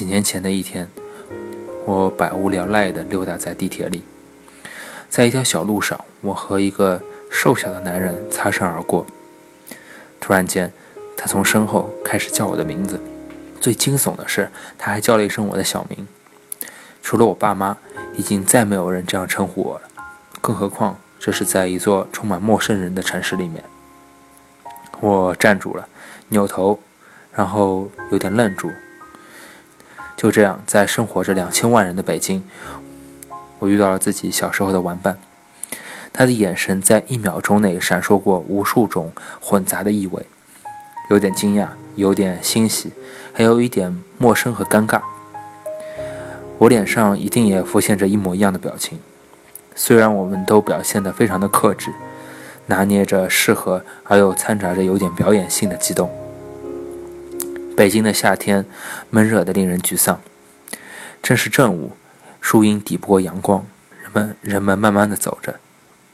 [0.00, 0.88] 几年前的一天，
[1.84, 4.02] 我百无聊赖地溜达在地铁里，
[5.10, 9.04] 在一条小路上，我和一个瘦小的男人擦身而过。
[10.18, 10.72] 突然间，
[11.18, 12.98] 他从身后开始叫我的名字。
[13.60, 16.08] 最惊悚的是，他还叫了一声我的小名。
[17.02, 17.76] 除了我爸妈，
[18.16, 19.82] 已经再没有人这样称呼我了。
[20.40, 23.62] 更何况，这是在一座充满陌生人的城市里面。
[25.00, 25.86] 我站住了，
[26.28, 26.80] 扭头，
[27.34, 28.70] 然后有点愣住。
[30.20, 32.44] 就这样，在生活着两千万人的北京，
[33.58, 35.18] 我遇到了自己小时候的玩伴。
[36.12, 40.26] 他的眼神在一秒钟内闪烁过无数种混杂的意味，
[41.08, 42.92] 有点惊讶，有点欣喜，
[43.32, 45.00] 还有一点陌生和尴尬。
[46.58, 48.98] 我脸上一定也浮现着一模一样的表情，
[49.74, 51.90] 虽然我们都表现得非常的克制，
[52.66, 56.10] 拿捏着适合而又掺杂着有点表演性的激动。
[57.80, 58.66] 北京的夏天，
[59.08, 60.20] 闷热的令人沮丧。
[61.22, 61.92] 正是正午，
[62.38, 63.64] 树荫抵不过阳光，
[64.02, 65.58] 人们人们慢慢的走着，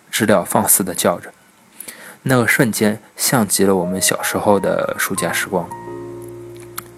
[0.09, 1.33] 知了放肆的叫着。
[2.23, 5.69] 那个瞬间，像极了我们小时候的暑假时光。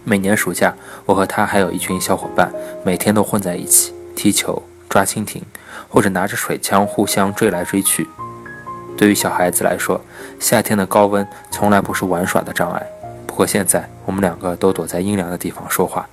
[0.05, 0.74] 每年暑假，
[1.06, 2.52] 我和他还有一群小伙伴，
[2.84, 5.42] 每天都混在一起踢球、抓蜻蜓，
[5.89, 8.06] 或者拿着水枪互相追来追去。
[8.98, 10.02] 对于小孩子来说，
[10.39, 12.86] 夏天的高温从来不是玩耍的障碍。
[13.39, 16.08] 不过现在，我们两个都躲在阴凉的地方说话。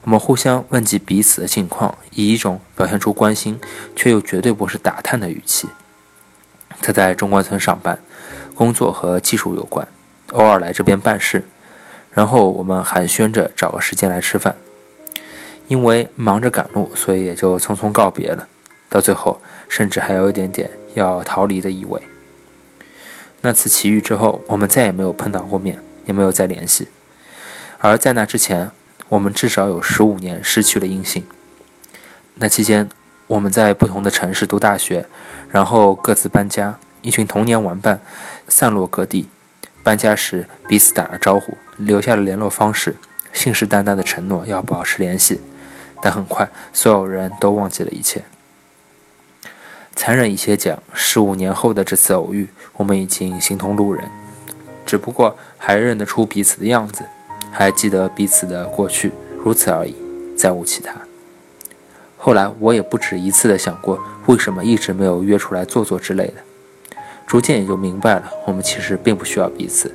[0.00, 3.60] 我们互相问及彼此的近况，以一种表现出关心
[3.94, 5.68] 却又绝对不是打探的语气。
[6.80, 7.98] 他在中关村上班，
[8.54, 9.86] 工作和技术有关，
[10.32, 11.44] 偶尔来这边办事。
[12.12, 14.56] 然后我们寒暄着找个时间来吃饭。
[15.66, 18.48] 因为忙着赶路，所以也就匆匆告别了。
[18.88, 22.00] 到最后，甚至还有一点点要逃离的意味。
[23.42, 25.78] 那次奇遇之后，我们再也没有碰到过面。
[26.08, 26.88] 也没有再联系，
[27.78, 28.70] 而在那之前，
[29.10, 31.24] 我们至少有十五年失去了音信。
[32.36, 32.88] 那期间，
[33.26, 35.06] 我们在不同的城市读大学，
[35.50, 38.00] 然后各自搬家，一群童年玩伴
[38.48, 39.28] 散落各地。
[39.82, 42.96] 搬家时彼此打了招呼，留下了联络方式，
[43.32, 45.40] 信誓旦旦的承诺要保持联系。
[46.00, 48.22] 但很快，所有人都忘记了一切。
[49.94, 54.08] 残忍一些讲，十五年后的这次偶遇，我们已经形同路人。
[54.86, 57.04] 只不过还认得出彼此的样子，
[57.50, 59.12] 还记得彼此的过去，
[59.44, 59.94] 如此而已，
[60.36, 60.94] 再无其他。
[62.16, 66.34] 后来我也不止一次的想过，为什么一直没有约出来坐坐之类的。
[67.26, 69.94] 逐渐也就明白了，我们其实并不需要彼此。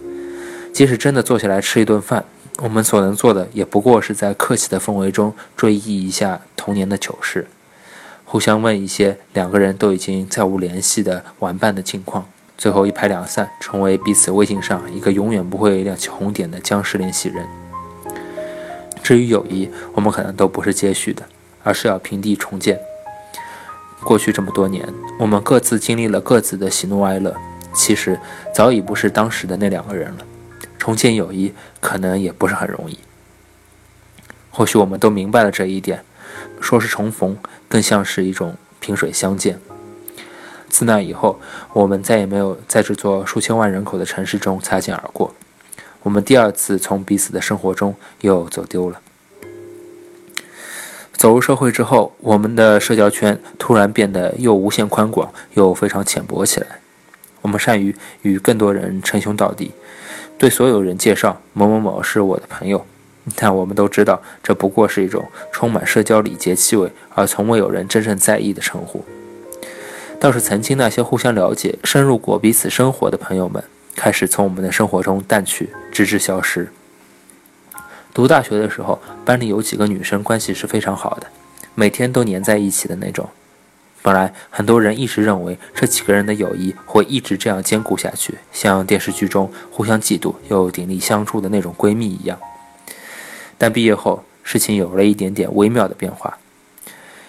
[0.72, 2.24] 即使真的坐下来吃一顿饭，
[2.60, 7.48] 我们所能做的也不过是在客气的氛围中追忆一下童年的糗事，
[8.26, 12.28] 互相问一些两个人都已经再无联系的玩伴的近况。
[12.58, 17.46] 最后一拍两散，成为彼此微信上一个永远不会亮起红点的僵尸联系人。
[19.02, 21.24] 至于友谊，我们可能都不是接续的，
[21.64, 22.80] 而是要平地重建。
[24.02, 24.88] 过去这么多年，
[25.20, 27.36] 我们各自经历了各自的喜怒哀乐，
[27.74, 28.20] 其实
[28.54, 30.26] 早已不是当时的那两个人了。
[30.78, 33.00] 重建友谊可能也不是很容易。
[34.52, 36.04] 或许我们都明白了这一点，
[36.62, 37.38] 说是重逢，
[37.68, 39.60] 更像是一种萍水相见。
[40.74, 41.40] 自那以后，
[41.72, 45.32] 我们再也没有在这座数千万人口的城市中擦肩而过。
[46.02, 49.00] 我们第二次从彼此的生活中又走丢了。
[51.12, 56.80] 走入社会之后，我们的社交圈突然变得又无限宽广，又非常浅薄起来。
[57.44, 59.74] 我们善于与更多人称兄道弟，
[60.40, 62.84] 对所有人介绍某某某是我的朋友，
[63.36, 69.06] 但我们都知道，这不过是一种充满社交礼节气味，而从未有人真正在意的称呼。
[70.24, 73.62] 倒是曾经那些互相了解、深入过彼此生活的朋友们，
[73.94, 76.72] 开始从我们的生活中淡去，直至消失。
[78.14, 81.28] 读大学的时候，班里有几个女生关系是非常好的，
[81.76, 83.30] 每天都黏在一起的那种。
[84.02, 92.40] 本来很多人一直认为这几个人的友谊会一直这样坚固下去，像电视剧中互相嫉妒又鼎力相助的那种闺蜜一样。
[93.58, 96.38] 但毕业后，事情有了一点点微妙的变化。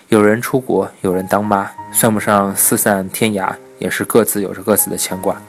[0.08, 5.40] 有人出国，有人当妈，算不上四散天涯，也是各自有着各自的牵挂。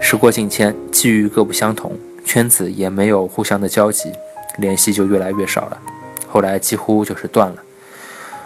[0.00, 4.12] 时过境迁，际遇各不相同，圈子也没有互相的交集，
[4.58, 5.78] 联系就越来越少了。
[6.28, 7.56] 后来几乎就是断了。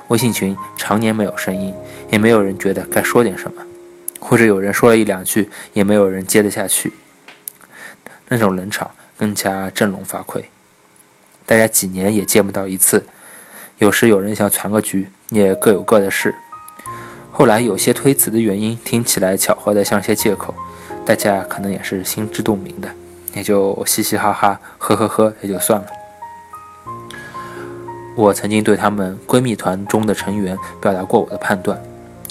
[0.09, 1.75] 微信群常年没有声音，
[2.11, 3.63] 也没有人觉得该说点什么，
[4.19, 6.93] 或者有人说了一两句，也没有人接得下去。
[8.29, 10.43] 那种冷场更加振聋发聩，
[11.45, 13.05] 大家几年也见不到一次。
[13.83, 16.33] 有时有人想传个局，也各有各的事。
[17.33, 20.55] 后来有些推辞的原因，听起来巧合的像些借口，
[21.05, 22.89] 大家可能也是心知肚明的，
[23.35, 25.87] 也就嘻嘻哈哈、呵呵呵，也就算了。
[28.15, 31.83] 我曾经对她们闺蜜团中的成员表达过我的判断，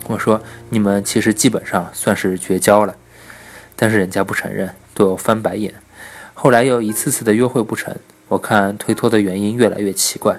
[0.07, 2.95] 我说你们其实基本上算是绝交了，
[3.75, 5.73] 但是人家不承认，对我翻白眼。
[6.33, 7.93] 后来又一次次的约会不成，
[8.29, 10.37] 我看推脱的原因越来越奇怪，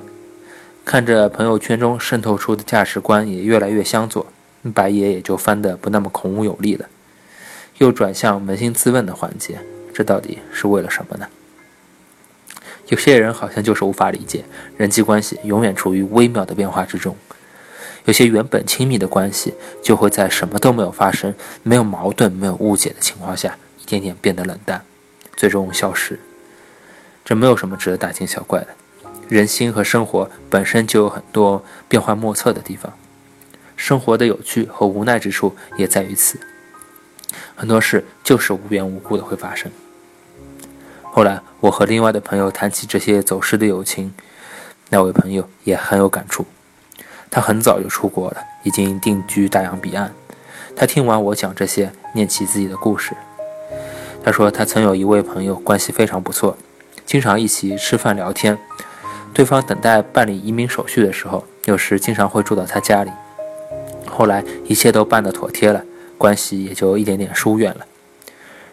[0.84, 4.26] 看着朋友圈中渗透出的价值观也越来越相左，
[4.74, 6.88] 白爷也就翻得不那么孔武有力了。
[7.78, 9.60] 又转向扪心自问的环节，
[9.94, 11.26] 这到底是为了什么呢？
[12.88, 14.44] 有些人好像就是无法理解，
[14.76, 17.16] 人际关系永远处于微妙的变化之中。
[18.04, 21.32] 有些原本亲密的关系，就会在什么都没有发生、
[21.62, 24.84] 没有矛盾、没有误解的情况下，一点点变得冷淡，
[25.36, 26.18] 最终消失。
[27.24, 28.68] 这没有什么值得大惊小怪的。
[29.32, 32.92] 人心和生活本身就有很多变幻莫测的地方，
[33.76, 36.38] 生活的有趣和无奈之处也在于此。
[37.56, 39.72] 很多事就是无缘无故的会发生。
[41.04, 44.12] 后来，我和另外的朋友谈起这些走失的友情，
[44.90, 46.44] 那位朋友也很有感触。
[47.30, 50.12] 他很早就出国了，已经定居大洋彼岸。
[50.76, 53.16] 他听完我讲这些，念起自己的故事。
[54.22, 56.58] 他说，他曾有一位朋友，关系非常不错，
[57.06, 58.58] 经常一起吃饭聊天。
[59.34, 63.10] 对方等待办理移民手续的时候，有时经常会住到他家里。
[64.06, 65.82] 后来一切都办得妥帖了，
[66.18, 67.86] 关系也就一点点疏远了。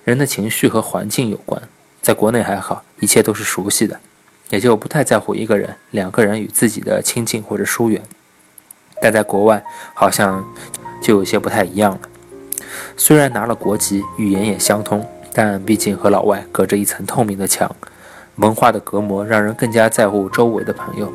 [0.03, 1.61] 人的情绪和环境有关。
[2.01, 3.99] 在国内还好，一切都是熟悉的，
[4.49, 8.01] 也就不太在乎一个人、两个人与自己的亲近或者疏远。
[9.01, 9.63] 但在国外，
[9.93, 10.45] 好像
[11.01, 11.99] 就有些不太一样了。
[12.97, 17.73] 虽然拿了国籍，语言也相通，但毕竟和老外隔着一层透明的墙，
[18.39, 21.11] 文化的隔膜让人更加在乎周围的朋友。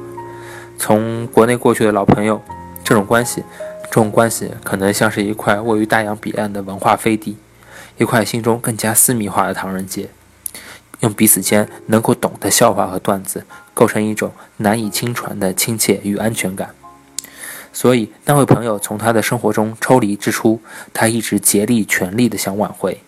[0.79, 2.41] 从国内过去的老朋友，
[2.83, 3.43] 这种关系，
[3.85, 7.37] 这种关系可能像是一块位于大洋彼岸的文化飞地，
[7.97, 10.09] 一块心中更加私密化的唐人街。
[11.01, 13.45] 用彼此间能够懂的笑话和段子，
[13.75, 16.71] 构成一种难以轻传的亲切与安全感。
[17.73, 20.61] 所以，那位朋友从他的生活中抽离之初，
[20.93, 23.01] 他一直竭力全力的想挽回。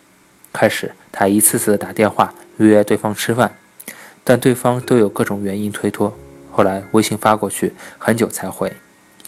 [0.52, 3.56] 开始，他一次次的打电话约对方吃饭，
[4.28, 6.12] 但对方都有各种原因推脱。
[6.50, 8.73] 后来，微信发过去，很久才回。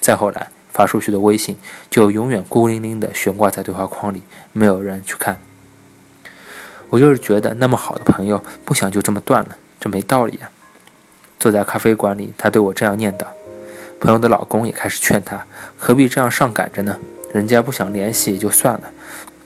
[0.01, 1.57] 再后来，发出去的微信
[1.89, 4.23] 就永远孤零零的悬挂在对话框里，
[4.53, 5.39] 没有人去看。
[6.91, 10.51] 我就是觉得那么好的朋友，不想就这么断了，这没道理啊！
[11.39, 13.25] 坐在咖啡馆里，他对我这样念叨。
[14.01, 15.47] 朋友的老公也开始劝他，
[15.77, 16.99] 何必这样上赶着呢？
[17.33, 18.91] 人家不想联系也就算了，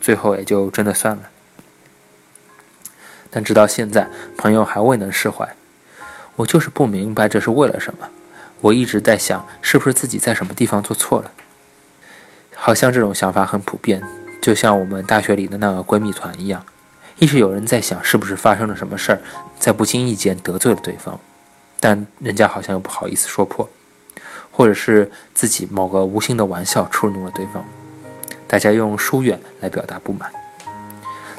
[0.01, 1.23] 最后也就真的算了。
[3.33, 4.07] 但直到现在，
[4.37, 5.49] 朋友还未能释怀。
[6.37, 8.09] 我就是不明白这是为了什么。
[8.61, 11.33] 我一直在想，是不是自己在什么地方做错了？
[12.55, 14.03] 好像这种想法很普遍，
[14.41, 16.65] 就像我们大学里的那个闺蜜团一样。
[17.19, 19.21] 一直有人在想，是不是发生了什么事儿，
[19.59, 21.19] 在不经意间得罪了对方，
[21.81, 23.69] 但人家好像又不好意思说破，
[24.51, 27.65] 或者是自己某个无心的玩笑触怒了对方，
[28.47, 30.31] 大家用疏远来表达不满。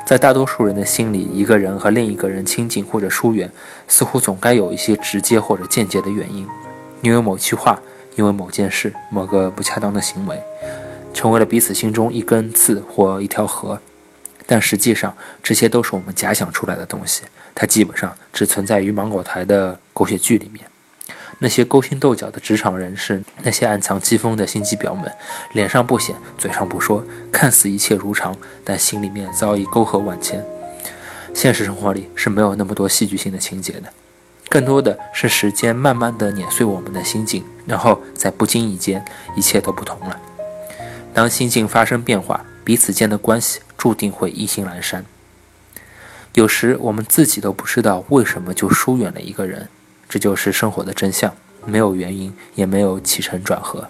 [0.06, 3.50] 在大多数人的心里，一个人和另一个人亲近或者疏远，
[3.88, 6.46] 似乎总该有一些直接或者间接的原因，
[7.02, 7.80] 因为某句话，
[8.16, 10.40] 因为某件事，某个不恰当的行为，
[11.14, 13.80] 成为了彼此心中一根刺或一条河。
[14.46, 17.24] 但实际上，这些都是我们假想出来的东西，
[17.56, 20.66] 它基本上只存在于芒果台的狗血剧里面。
[21.40, 25.12] 那些勾心斗角的职场人士，那些暗藏讥讽的心机婊们，
[25.54, 30.44] 脸上不显，嘴上不说，看似一切如常，但心里面早已沟壑万千。
[31.34, 33.92] 现实生活里是没有那么多戏剧性的情节的，
[34.50, 39.04] 更多的是时间慢慢的碾碎我们的心境，然后在不经意间，
[39.36, 40.20] 一切都不同了。
[41.14, 43.60] 当心境发生变化，彼此间的关系。
[43.76, 45.04] 注定会意兴阑珊。
[46.36, 49.68] 有时我们自己都不知道为什么就疏远了一个人，
[50.08, 51.34] 这就是生活的真相，
[51.66, 53.88] 没有原因，也没有起承转合。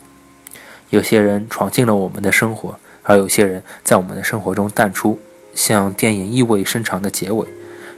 [0.90, 5.20] 有些人闯进了我们的生活，而有些人在我们的生活中淡出，
[5.56, 7.48] 像电影意味深长的结尾。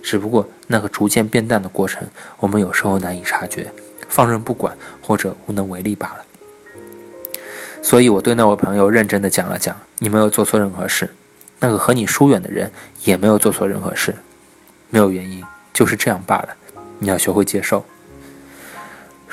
[0.02, 2.08] 只不过那个逐渐变淡的过程，
[2.38, 3.72] 我们有时候难以察觉，
[4.08, 6.26] 放任不管或者无能为力罢了。
[7.82, 11.14] 所以我对那位朋友认真的讲了讲：“你没有做错任何事。”
[11.60, 12.72] 那个和你疏远的人
[13.04, 14.14] 也没有做错任何事，
[14.90, 15.44] 没有原因，
[15.74, 16.50] 就是这样罢了。
[17.00, 17.84] 你要学会接受。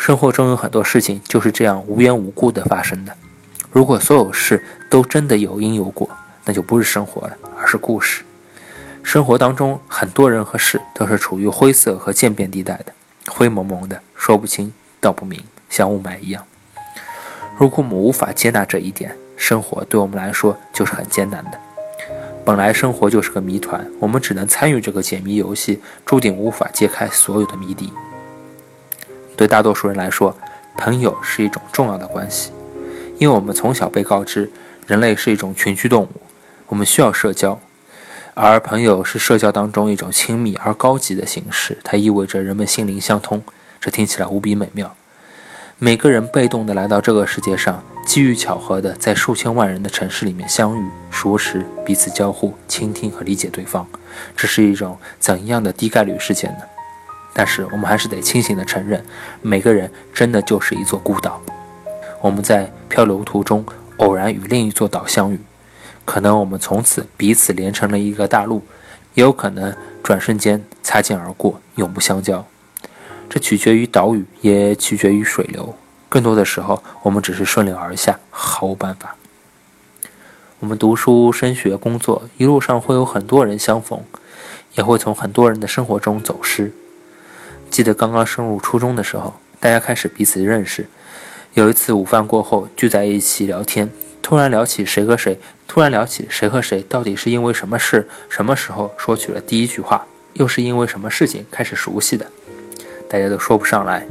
[0.05, 3.17] 生活中有很多事情就是这样无缘无故的发生的。
[3.71, 6.11] 如果所有事都真的有因有果，
[6.45, 8.25] 那就不是生活了，而是故事。
[9.05, 12.87] 生活当中很多人和事都是处于灰色和渐变地带的，
[13.29, 15.41] 灰蒙蒙的，说不清道不明，
[15.71, 16.45] 像雾霾一样。
[17.57, 21.53] 如果我们无法接纳这一点，生活对我们来说就是很艰难的。
[22.45, 27.93] 本来生活就是个谜团，我们只能参与这个解谜游戏，注定无法揭开所有的谜底。
[29.43, 30.37] 对大多数人来说，
[30.77, 32.53] 朋友是一种重要的关系，
[33.19, 34.49] 因为我们从小被告知，
[34.87, 36.11] 人类是一种群居动物，
[36.69, 37.59] 我们需要社交，
[38.35, 43.43] 而朋友是社交当中一种亲密而高级的形式，它意味着人们心灵相通，
[43.81, 44.95] 这听起来无比美妙。
[45.81, 53.85] 每个人被动地来到这个世界上，机遇巧合地在数千万人的城市里面相遇、熟识、彼此交互、倾听和理解对方，
[54.37, 56.61] 这是一种怎样的低概率事件呢？
[57.35, 59.05] 但是我们还是得清醒地承认，
[59.41, 61.41] 每个人真的就是一座孤岛。
[62.21, 63.65] 我们在漂流途中
[63.97, 65.41] 偶然与另一座岛相遇，
[66.05, 68.63] 可能我们从此彼此连成了一个大陆，
[69.15, 72.45] 也有可能转瞬间擦肩而过，永不相交。
[73.29, 75.75] 这取决于岛屿，也取决于水流。
[76.09, 79.17] 更多的时候，我们只是顺流而下，毫无办法。
[80.61, 84.01] 我们读书、升学、工作，一路上会有很多人相逢，
[84.75, 86.73] 也会从很多人的生活中走失。
[87.73, 90.87] 记得刚刚升入初中的时候，大家开始彼此认识。
[91.55, 102.27] 有一次午饭过后，聚在一起聊天，突然聊起谁和谁，突然聊起谁和谁到底是因为什么事、什么时候说起了第一句话，又是因为什么事情开始熟悉的，
[103.09, 104.07] 大家都说不上来。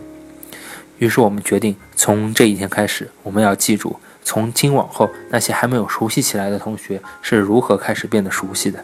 [0.97, 8.83] 于是我们决定，从这一天开始，我们要记住，从今往后那些还没有熟悉起来的同学是如何开始变得熟悉的。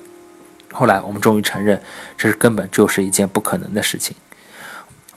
[0.71, 1.81] 后来我们终于承认，
[2.15, 4.15] 这是根本就是一件不可能的事情。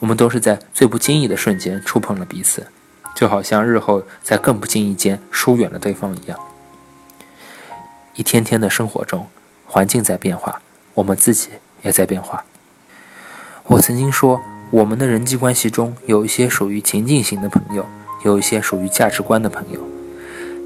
[0.01, 2.65] 我们都是在最不经意的瞬间触碰了彼此，
[3.15, 6.39] 就好像日后在更不经意间疏远了对方一样。
[8.15, 9.27] 一天天的生活中，
[9.67, 10.59] 环境在变化，
[10.95, 11.49] 我们自己
[11.83, 12.43] 也在变化。
[13.67, 14.41] 我曾经说，
[14.71, 17.85] 我们的人际关系中有一些属于情境型的朋友，
[18.25, 19.87] 有一些属于价值观的朋友。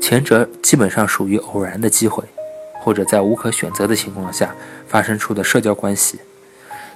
[0.02, 2.24] 前者基本上属于偶然的机会，
[2.80, 4.56] 或者在无可选择的情况下
[4.88, 6.22] 发生出的社交关系。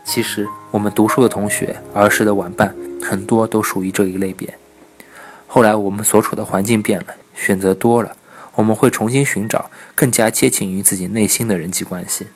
[0.03, 4.57] 其实，我们读书的同学、儿时的玩伴，很多都属于这一类别。
[5.47, 8.15] 后来，我们所处的环境变了，选择多了，
[8.55, 12.27] 我们会重新寻找更加接近于自己内心的人际关系。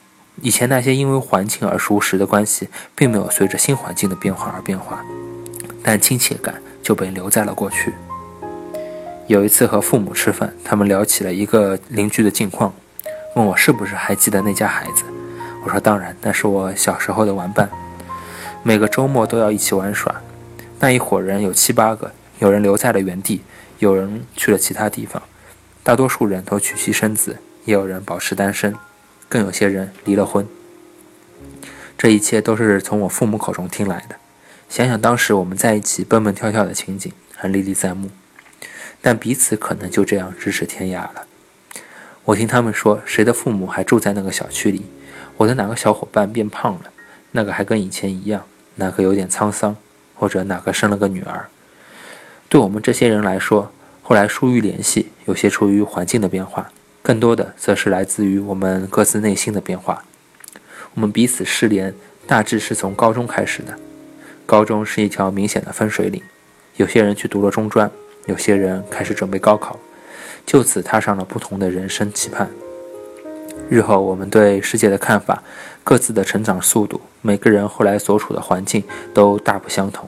[0.42, 5.04] 以前那些因为环境而熟识的关系，并没有随着新环境的变化而变化，
[5.84, 7.94] 但亲切感就被留在了过去。
[9.28, 12.74] 有一次和父母吃饭，他们聊起了一个邻居的近况，
[13.36, 15.04] 问我是不是还记得那家孩子。
[15.64, 17.70] 我说：“当然，那是我小时候的玩伴，
[18.64, 20.22] 每个周末都要一起玩耍。
[20.80, 23.42] 那一伙人有七八个，有人留在了原地，
[23.80, 25.24] 有人去了其他地方，
[25.82, 28.76] 大多数人都娶妻生子，也有人保持单身，
[29.30, 30.46] 更有些人离了婚。
[31.98, 34.18] 这一切都是从我父母口中听来的。
[34.68, 38.10] 想想当时我们在一起蹦蹦跳跳的情景，很历历在目。
[39.02, 41.26] 但彼此可能就这样咫尺天涯了。
[42.26, 44.86] 我听他们说，谁的父母还住在那个小区里。”
[45.38, 46.92] 我的哪个小伙伴变胖了，
[47.32, 48.44] 那个还跟以前一样，
[48.76, 49.76] 哪个有点沧桑，
[50.16, 51.48] 或者哪个生了个女儿。
[52.48, 53.72] 对我们这些人来说，
[54.02, 56.72] 后来疏于联系，有些出于环境的变化，
[57.02, 60.06] 更多的则是来自于我们各自内心的变化。
[60.94, 61.94] 我们彼此失联，
[62.28, 63.78] 大致是从高中开始的。
[64.46, 66.22] 高中是一条明显的分水岭，
[66.76, 67.90] 有些人去读了中专，
[68.28, 69.80] 有些人开始准备高考，
[70.46, 72.52] 就此踏上了不同的人生期盼。
[73.74, 75.42] 日后我们对世界的看法、
[75.84, 78.84] 各自的成长速度、每个人后来所处的环境
[79.16, 80.08] 都大不相同，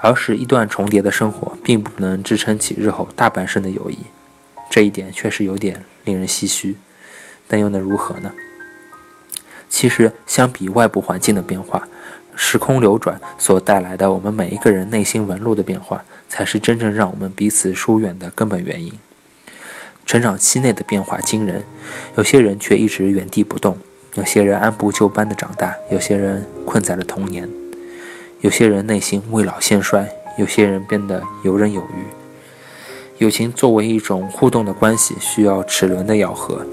[0.00, 3.98] 而是一段重叠的生活，并不能支撑起日后大半生的友谊。
[4.70, 6.76] 这一点确实有点令人唏嘘，
[7.46, 8.32] 但又能如何呢？
[9.68, 11.86] 其实，相比外部环境的变化，
[12.34, 18.94] 时空流转所带来的我们每一个人内心纹路的变化，才是真正让我们彼此疏远的根本原因。
[20.12, 21.64] 成长期内的变化惊人，
[22.16, 23.78] 有些人却一直原地不动，
[24.12, 27.48] 有些人按部就班的长大，有些人困在了童年，
[28.42, 33.24] 有些人内心未老先衰，有些人变得游刃有余。
[33.24, 36.66] 友情作为一种互动的关系，需要齿轮的咬合。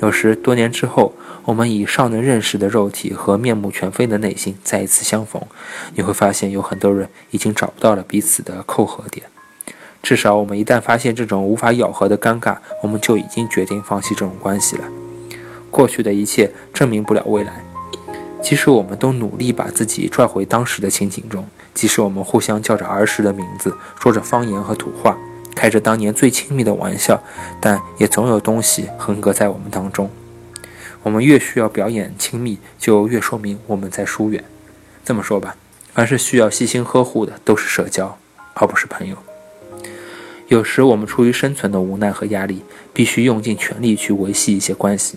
[0.00, 1.12] 有时多年之后，
[1.46, 5.42] 我们以尚能认识的肉体和面目全非的内心再一次相逢，
[5.96, 9.26] 你会发现有很多人已经找不到了彼此的扣合点。
[10.04, 14.84] 至少，我们一旦发现这种无法咬合的尴尬，我们就已经决定放弃这种关系了。
[15.70, 17.64] 过去的一切证明不了未来。
[18.42, 25.16] 即使我们都努力把自己拽回当时的情景中，即使我们互相叫着儿时的名字，说着方言和土话，
[25.56, 27.22] 开着当年最亲密的玩笑，
[27.58, 30.10] 但也总有东西横隔在我们当中。
[31.02, 34.44] 我们越需要表演亲密，就越说明我们在疏远。
[35.02, 35.56] 这么说吧，
[35.94, 38.18] 凡是需要细心呵护的，都是社交，
[38.52, 39.16] 而不是朋友。
[40.48, 45.16] 有时我们出于生存的无奈和压力，必须用尽全力去维系一些关系，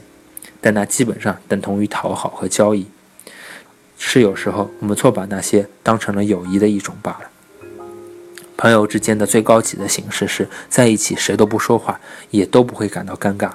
[0.62, 2.88] 但那基本上等同于讨好和交易。
[3.98, 7.30] 是有时候我们错把那些当成了友谊的一种罢了。
[8.56, 12.00] 朋友之间的最高级的形式是在一起，谁都不说话，
[12.32, 13.52] 也都不会感到尴尬。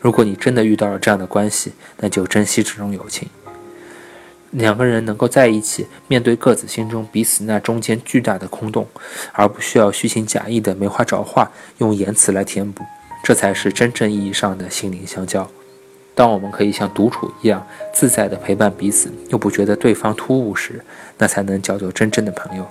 [0.00, 3.28] 如果你真的遇到了这样的关系，那就珍惜这种友情。
[4.54, 8.86] 两个人能够在一起，面对各自心中彼此那中间巨大的空洞，
[9.32, 12.84] 而不需要虚情假意的没话找话，用言辞来填补，
[13.24, 15.48] 这才是真正意义上的心灵相交。
[16.14, 20.84] 当我们可以像独处一样自在地陪伴彼此，又不觉得对方突兀时，
[21.18, 22.64] 那才能叫做真正的朋友。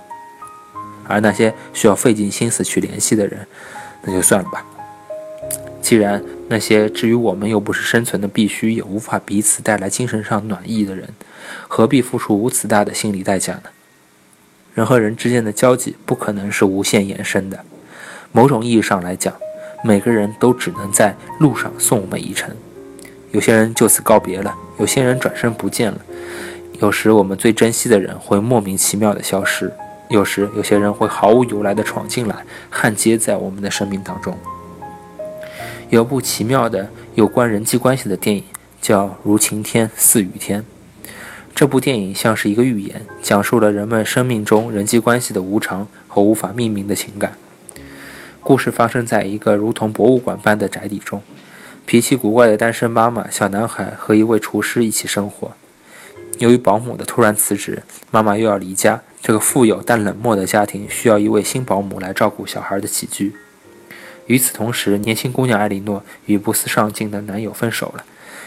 [1.06, 3.46] 而那些需要费尽心思去联系的人，
[4.02, 4.64] 那就算了吧。
[5.82, 11.06] 既然那些至于我们又不是生存的必须，也无法彼此带来精神上暖意的人，
[11.68, 13.62] 何必付出如此大的心理代价呢？
[14.74, 17.64] 人和人之间的交集不可能是无限延伸的。
[18.32, 19.32] 某种意义上来讲，
[19.84, 22.54] 每个人都只能在路上送我们一程。
[23.30, 26.00] 有些人就此告别了，有些人转身不见了。
[26.80, 29.72] 有时我们最珍惜的人会莫名其妙的消失，
[30.08, 34.36] 有时有些人会毫无由来的闯进来，焊接在我们的生命当中。
[35.90, 38.42] 有部奇妙的有关人际关系的电影，
[38.80, 40.60] 叫《如晴天似雨天》。
[41.54, 47.38] 这部电影像是一个寓言，讲述了人们生命中人际关系的无常和无法命名的情感。
[48.40, 51.22] 故事发生在一个如同博物馆般的宅邸中，
[51.86, 55.52] 脾气古怪的单身妈妈、小男孩和一位厨师一起生活。
[56.38, 63.32] 由于保姆的突然辞职，妈妈又要离家，这个富有但冷漠的家庭需要一位新保姆来照顾小孩的起居。
[64.26, 68.04] 与此同时，年轻姑娘艾莉诺与不思上进的男友分手了，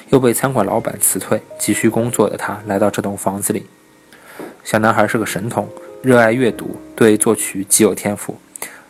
[0.09, 1.41] 又被餐馆老板辞退。
[1.59, 3.65] 急需工作的他来到这栋房子里。
[4.63, 5.67] 小男孩是个神童，
[6.01, 8.37] 热爱阅读，对作曲极有天赋，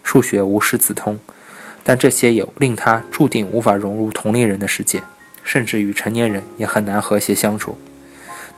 [0.03, 1.19] 数学无师自通。
[1.83, 5.01] 但这些也令他注定无法融入同龄人的世界，
[5.43, 7.77] 甚至与成年人也很难和谐相处。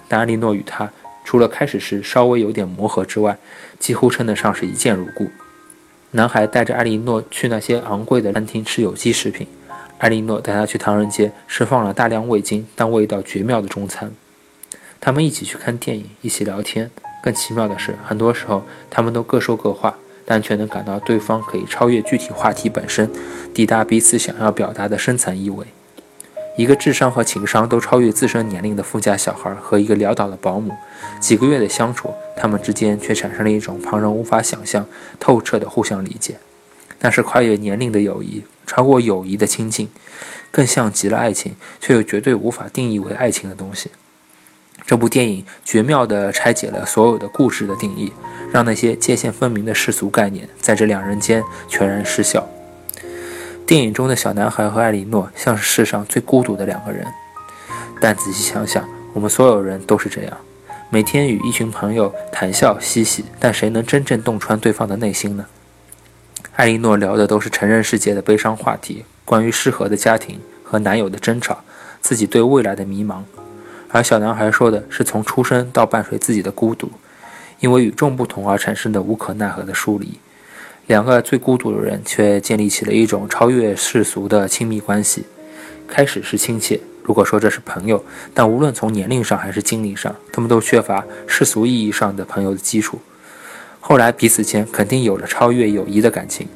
[0.08, 0.90] 但艾莉诺与他，
[1.24, 3.38] 除了开始时稍微有点磨合之外，
[3.78, 5.30] 几乎称得上是一见如故。
[6.12, 9.46] 男孩带着艾莉诺去那些昂贵的餐厅吃有机食品，
[10.00, 14.12] 艾莉诺带他去唐人街吃放了大量味精但味道绝妙的中餐。
[15.00, 16.90] 他们一起去看电影，一起聊天。
[17.22, 23.10] 更奇妙的是，很多时候他们都各说各话，但却能感到对方可以超越具体话题本身，
[23.54, 25.66] 抵达彼此想要表达的深层意味。
[26.58, 30.74] 一个智商和情商都超越自身年龄的富家小孩和一个潦倒的保姆，
[31.20, 34.86] 几个月的相处，他们之间却产生了一种旁人无法想象、
[35.20, 36.36] 透彻的互相理解。
[37.02, 39.90] 那是跨越年龄的友谊，超过友谊的亲近，
[40.52, 43.90] 更像极了爱情，却又绝对无法定义为爱情的东西。
[44.86, 48.12] 这部电影绝妙地拆解了所有的故事的定义，
[48.52, 52.48] 让那些界限分明的世俗概念在这两人间全然失效。
[53.68, 57.06] 电影中的小男孩和艾莉诺像是世上最孤独的两个人，
[58.02, 58.84] 但仔细想想，
[59.14, 60.38] 我们所有人都是这样，
[60.90, 65.46] 每天与一群朋友谈笑嬉戏，但谁能真正洞穿对方的内心呢？
[66.60, 71.64] 艾莉诺聊的都是成人世界的悲伤话题，关于适合的家庭和男友的争吵，
[72.02, 73.22] 自己对未来的迷茫，
[73.88, 76.92] 而小男孩说的是从出生到伴随自己的孤独，
[77.62, 80.20] 因为与众不同而产生的无可奈何的疏离。
[80.88, 85.24] 两个最孤独的人却建立起了一种超越世俗的亲密关系。
[85.88, 93.00] 开始是亲切，如果说这是朋友，但无论从年龄上还是经历上，他们都缺乏世俗意义上的朋友的基础。
[93.80, 96.48] 后来彼此间肯定有了超越友谊的感情，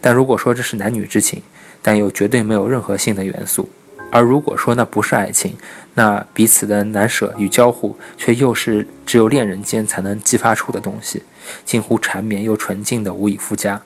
[0.00, 1.42] 但如果说这是男女之情，
[1.82, 3.68] 但又绝对没有任何性的元素。
[4.12, 5.56] 而如果说那不是爱情，
[5.94, 11.22] 那彼此的难舍与交互，却又是只有恋人间才能激发出的东西，
[11.64, 13.82] 近乎缠绵又纯净的无以复加。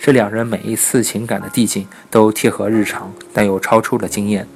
[0.00, 4.46] 这两人每一次情感的递进都贴合日常，但又超出了经验。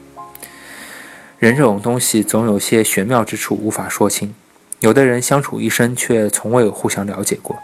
[1.38, 4.34] 人这种东西总有些玄妙之处无法说清。
[4.80, 7.58] 有的人相处一生却从未互相了解过，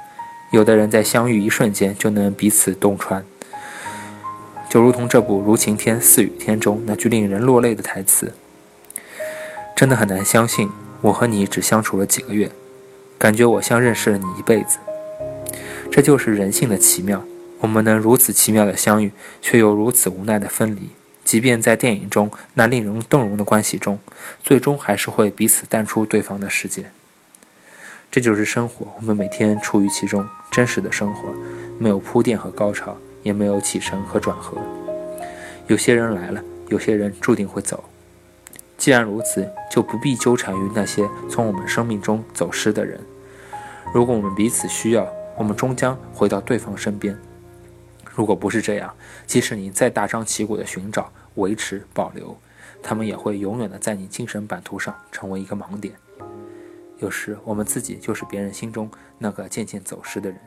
[0.50, 3.24] 有的人在相遇一瞬间就能彼此洞穿。
[4.68, 8.34] 就如同这部《如晴天似雨天》中那句令人落泪的台词，
[9.74, 12.50] 真的很难相信，我和你只相处了几个月，
[13.16, 14.76] 感觉我像认识了你一辈子。
[15.90, 17.24] 这就是人性的奇妙，
[17.60, 20.90] 我们能如此奇妙的相遇，却又如此无奈的分离。
[21.24, 23.98] 即便在电影中那令人动容的关系中，
[24.44, 26.90] 最终还是会彼此淡出对方的世界。
[28.10, 31.28] 这就是生活，我们每天处于其中，真实的生活，
[31.78, 32.96] 没有铺垫和高潮。
[33.22, 34.56] 也没有起承和转合。
[35.66, 37.82] 有些人来了，有些人注定会走。
[38.78, 43.00] 既然如此，就不必纠缠于那些从我们生命中走失的人。
[43.92, 47.18] 如果我们彼此需要，我们终将回到对方身边。
[48.14, 48.94] 如果不是这样，
[49.26, 52.38] 即使你再大张旗鼓地寻找、维持、保留，
[52.80, 55.94] 他们也会永远的在你精神版图上成为一个盲点。
[56.98, 60.40] 有时，我们自己就是别人心中那个渐渐走失的人。